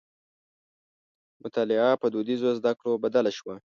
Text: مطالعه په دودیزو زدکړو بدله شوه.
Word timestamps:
مطالعه 1.43 1.91
په 2.01 2.07
دودیزو 2.13 2.49
زدکړو 2.59 3.01
بدله 3.03 3.31
شوه. 3.37 3.55